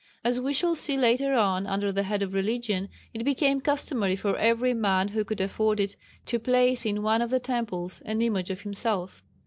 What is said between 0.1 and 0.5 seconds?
As